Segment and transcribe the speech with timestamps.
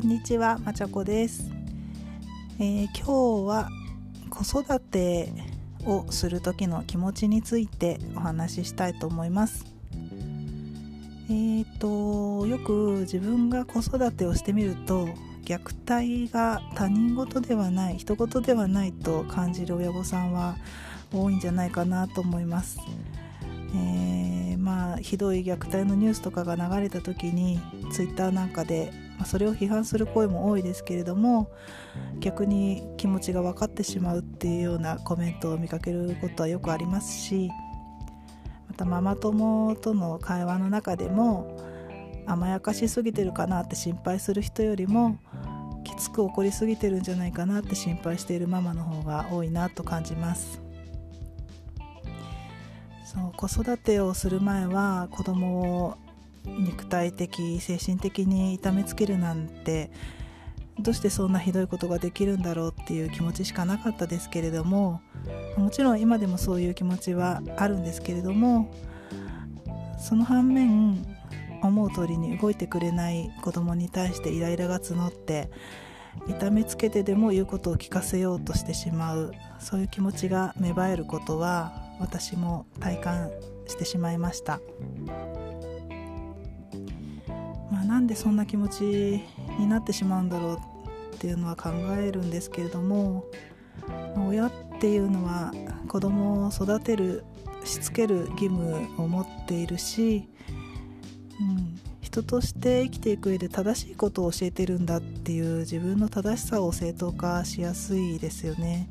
[0.00, 1.50] こんにちは、まちゃこです、
[2.58, 3.68] えー、今日は
[4.30, 5.30] 子育て
[5.84, 9.66] をする時の気持ちについてお話ししたいと思います。
[11.28, 15.06] えーとよく自分が子育てをしてみると
[15.44, 20.56] 虐待が他人事ではない人事ではないと感じる親御さんは
[21.12, 22.80] 多いんじゃないかなと思います、
[23.74, 27.60] えー、まあひどい虐待のニュースとかが流れた時に
[27.92, 31.50] ツイッターなんかでまあ、それを批判する声も多いですけれども
[32.20, 37.50] 逆に気持ちが分かってしまうっていうようなコメントを見かけることはよくありますし
[38.66, 41.54] またママ友との会話の中でも
[42.26, 45.18] 甘やかしすぎてるかなって心配する人よりも
[45.84, 50.62] きつく怒りすぎてるんじゃないかなって心配しているママの方が多いなと感じます。
[53.04, 55.98] そう子育てをする前は子供を
[56.44, 59.90] 肉体的精神的に痛めつけるなんて
[60.78, 65.02] どうしてそんなひどいことができるんだろうっていう気持ちしかなかったですけれども
[65.56, 68.72] もちろん今でもそういう気持ちはあるんですけれども
[69.98, 71.04] その反面
[71.62, 75.50] 思う通りに動いてくれない子供に対してイライラが募って
[76.26, 83.30] 痛めつけてでも言うことを聞かせようとしてしまうそういう気持ちが芽生えることは私も体感
[83.66, 84.60] してしまいました。
[87.90, 88.82] なんでそんな気持ち
[89.58, 93.24] になってしまうんだろうっていうのは考えるんですけれども
[94.28, 95.52] 親っていうのは
[95.88, 97.24] 子供を育てる
[97.64, 100.28] しつける義務を持っているし、
[101.40, 108.88] うん、人として生きていく上で正しいことを教えてるんだっていう自分の正しさを正当化しやすいですよね。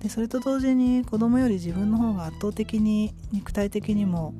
[0.00, 4.34] でそれと同時に子供より自分の方が圧倒的に肉体的にも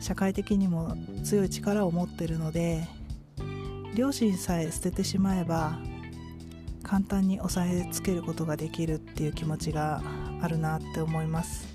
[0.00, 2.86] 社会的にも強い力を持ってるので
[3.98, 5.76] 両親さえ捨ててしまえば
[6.84, 10.00] 簡単に押さえつけることができるっていう気持ちが
[10.40, 11.66] あるなって思います。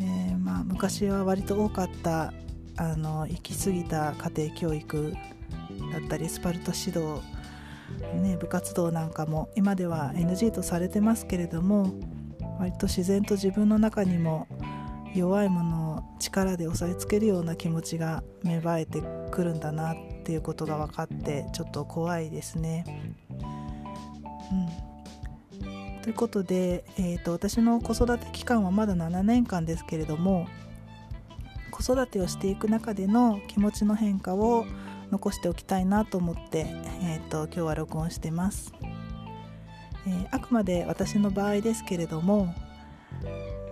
[0.00, 2.34] で、まあ、昔は割と多かった
[2.76, 5.14] あの行き過ぎた家庭教育
[5.92, 7.22] だったりスパルタ指導、
[8.20, 11.92] ね、部活動なんかも今では NG とされてますけれども
[12.58, 14.48] 割と自然と自分の中にも
[15.14, 19.00] 弱いものを力で押さえつけるような気持ちが芽生えて
[19.30, 19.96] くるんだなっ
[20.28, 22.84] ていうことが分かってちょっと怖いですね。
[25.62, 30.46] うん、ということで、えーと、私の子育て期間はまだ7年間ですけれども
[31.70, 34.66] 子育てをしていく中での気持ちの変化を
[35.10, 36.66] 残しておきたいなと思って、
[37.02, 38.74] えーと、今日は録音してます、
[40.06, 42.54] えー、あくまで私の場合ですけれども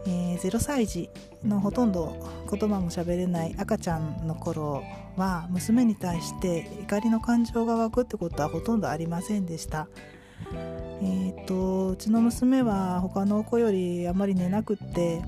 [0.06, 1.10] えー、0歳児
[1.44, 4.82] のほとんど言葉も喋れない赤ちゃんの頃
[5.16, 9.88] は娘に対して怒りの感情が湧くってことはほとんどありませんでした。
[11.02, 15.20] えーと、うちの娘は他の子よりあまり寝なくって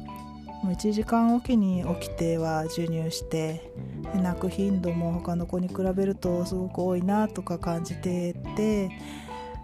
[0.63, 3.71] もう1時間おきに起きては授乳して
[4.15, 8.91] 泣く頻度も他の子に比べるとすごく多いなとか感じてて、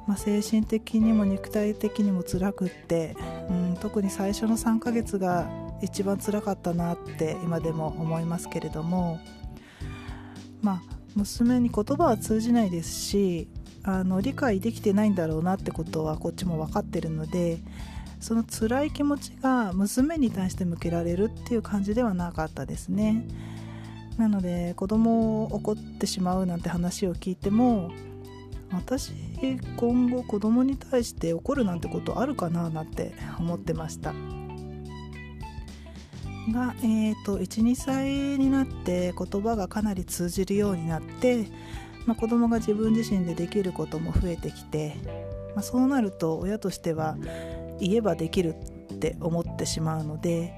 [0.06, 3.16] まあ、精神的にも肉体的にも辛くって
[3.50, 5.48] うん、特に最初の3ヶ月が
[5.84, 9.20] 一番辛かったなって今でも思いますけれども
[10.62, 10.82] まあ
[11.14, 13.48] 娘に言葉は通じないですし
[13.84, 17.58] あの理解できてないんだろうなってことはこっちも分かってるので
[18.18, 23.26] その辛い気持ちが娘に対して向けられるっていう感じではなかったですね。
[24.16, 27.90] なので子供を怒ってしまうなんて話を聞いても
[28.72, 29.12] 私
[29.76, 34.14] 今後子供に対して怒るなんてことあるかななんて思ってました。
[36.52, 41.46] が、えーと、12歳になって言葉がかなり通じるようになって、
[42.06, 44.96] まあ、子供が自分自身でできることも増えてきて、
[45.54, 47.16] まあ、そうなると親としては
[47.80, 48.54] 言えばできる
[48.94, 50.54] って思ってしまうので、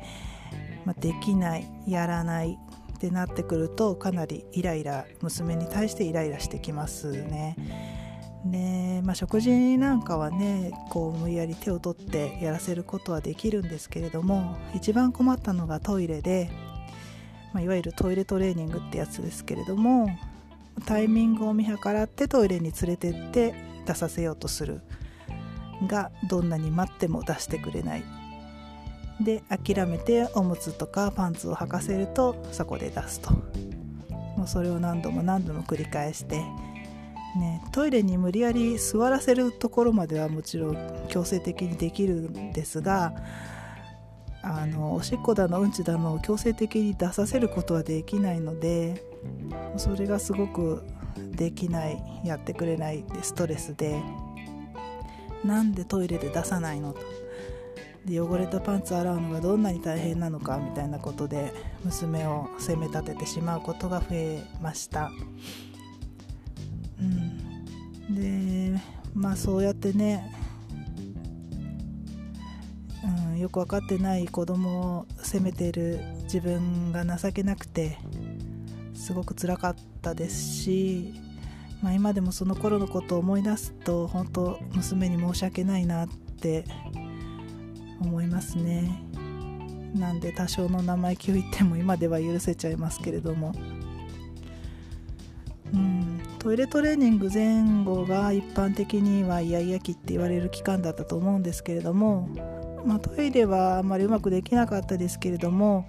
[0.85, 2.59] まあ、できないやらない
[2.97, 7.57] ってなってくるとかなりイライラ娘に対してイライラしてきますね。
[8.45, 16.51] で、まあ、食事なんかはねこう無理やり手を取ってやらせることはできるんですけれども一番困ったのがトイレで、
[17.53, 20.09] まあ、いわゆるトイレトレーニングってやつですけれども
[20.85, 23.55] タイミングを見計らってトイレに連れてって
[23.87, 24.83] 出させようとする。
[25.87, 28.05] がどんなに待っても出してくれない。
[29.21, 33.33] で諦めておむつとかパンツを履かせるとそこで出すと。
[34.37, 36.43] もうそれを何度も何度も繰り返して
[37.37, 43.13] ね、トイレに無理やり座らせるところまではもちろん強制的にできるんですが
[44.43, 49.03] あのおしっこだのうんちだのを強制的に出させることはできないので
[49.77, 50.83] それがすごく
[51.33, 54.01] できないやってくれないってストレスで
[55.45, 56.93] なんでトイレで出さないの？
[56.93, 57.01] と
[58.07, 61.53] で汚れたパンツ洗うのがどんなに大変なのかみたいなことで
[61.85, 65.11] 娘を責め立ててしまうことが増えました。
[68.17, 68.81] で
[69.15, 70.33] まあそうやってね、
[73.33, 77.99] うん、よく分かってない子供を責めている自分が情けなくて
[78.95, 81.15] すごくつらかったですし、
[81.83, 86.65] まあ、今でもその頃のことを思い出すと本当娘に申し訳ないなって
[88.01, 89.03] 思いますね。
[89.95, 93.53] なんで多少の生意気を言っても今では許せちゃいますけれども。
[96.47, 102.29] トイレトレーニング前後が一般的にはイヤイヤ期って言われる期間だったと思うんですけれども、
[102.85, 105.89] まあ、トイレはあんまりうまくできなかったですけれども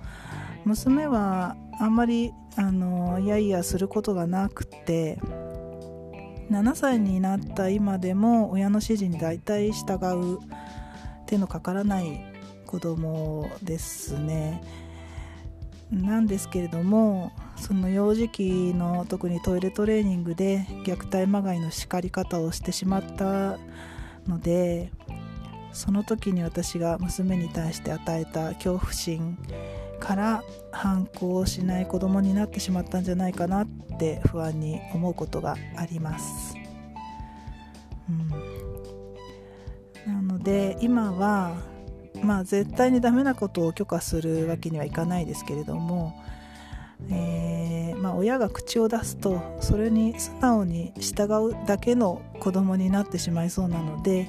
[0.66, 5.20] 娘はあんまりあのイヤイヤすることがなくて
[6.50, 10.40] 7歳になった今でも親の指示に大体従う
[11.28, 12.34] 手のかからない
[12.66, 14.87] 子供ですね。
[15.92, 23.58] なんですけれどもその幼児期の特にトイレトレーニングで虐待まがいの叱り方をしてしまった
[24.28, 24.92] ので
[25.72, 29.38] その時に私が娘に対して与えた恐怖心
[30.00, 33.68] から反抗しない子供になってしまったんじゃないかなっ
[34.00, 36.56] て不安に思うことがあります。
[38.10, 38.14] う
[40.10, 41.58] ん、なので今は
[42.24, 46.22] まあ絶対にダメなことを許可するわけにはいかないですけれども、
[47.10, 54.28] えー、まあ、親が口を出すとそれに素直に従うだけの子供になってしまいそうなので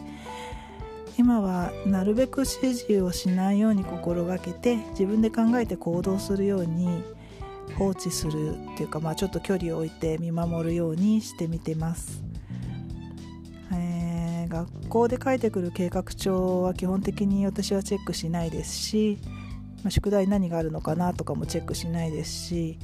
[1.19, 7.03] 今はなるべく指示をしないように心がけて自分で考えて行動するように
[7.77, 12.28] 放置するっていうか、まあ、ちょっと距離を置いて見守るようにしてみてます。
[14.49, 19.19] 学校で書いてくる計画帳は基本的に私はチェックしないですし、
[19.83, 22.79] まあ、宿題何があるのかなとかもチェックしないですし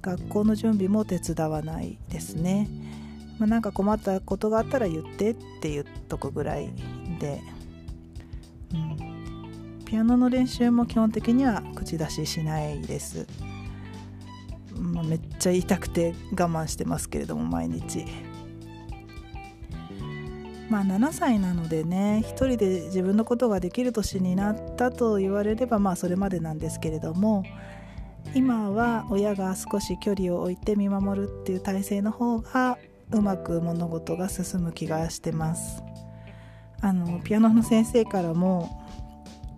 [0.00, 2.68] 学校の準備も手伝わないですね、
[3.38, 6.70] まあ、なんか困ったことがあったら言ってって言っとくぐらい
[7.18, 7.40] で、
[8.72, 13.26] うん、ピアノの練習も基本的には口出ししないです、
[14.74, 18.31] まあ、めっちゃ痛くて我慢してますけれども毎日。
[20.68, 27.44] まあ7歳なのでね一人で自分のことができる年になったと言われればまあそれまでなんですけれども
[28.34, 32.78] 今は親が少し距離を置いて見守るっていう体制の方が
[33.10, 35.82] うまく物事が進む気がしてます。
[36.80, 38.82] あのピアノの先生からも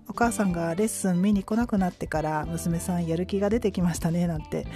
[0.09, 4.67] お母さんがレッスン見に来なくなってから娘さんやる気が出てきましたねなんて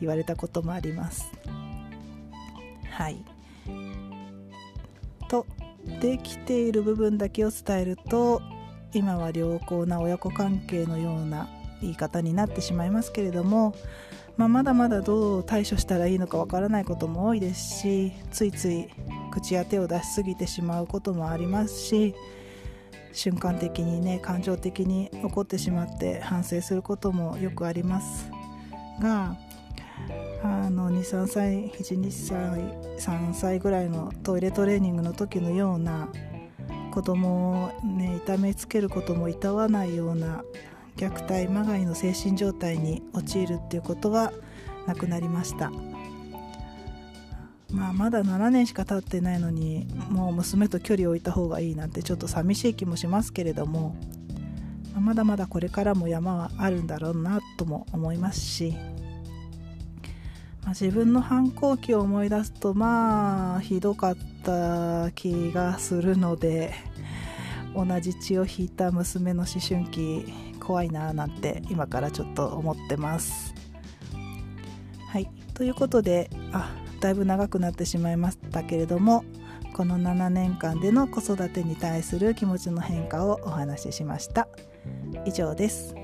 [0.00, 1.30] 言われたこともあります。
[2.90, 3.24] はい。
[5.28, 5.46] と
[6.00, 8.42] できている部分だけを伝えると
[8.92, 11.48] 今は良好な親子関係のような
[11.80, 13.74] 言い方になってしまいますけれども、
[14.36, 18.88] まあ、まだまだどう対処したらいいのかわからないことも多いですしついつい
[19.30, 22.14] 口や手を出しすぎてしまうこともありますし
[23.12, 28.30] 瞬間的にね感情的に怒ってしまって反省することもよくあります
[29.00, 29.36] が
[30.42, 32.60] あの23歳12歳
[32.98, 36.08] 3歳ぐらいのトイレトレーニングの時のような
[36.92, 40.44] 子供をね痛めつけることもいたわないような
[40.96, 44.32] 虐待まがいの精神状態に陥るっていうことは
[44.86, 45.70] なくなりました。
[47.72, 53.96] まあまだ7年しか経ってないのにもう娘と距離を置いた方がいいなんてちょっと寂しい気もしますけれども
[54.98, 58.74] まだまだこれからも山はあるんだろうなとも思いますし。
[60.66, 66.74] まあ、自分の反抗期を思い出すとまあひどかった気がするので
[67.76, 70.24] 同じ血を引いた娘の思春期
[70.58, 73.54] 怖いななんて今からちょっと思ってます。
[75.08, 79.24] はいということであだいぶ長くなってしまいましたけれども
[79.72, 84.48] この7年間での子育てに対する気持ちの変化をお話ししました。
[85.24, 85.94] 以上です。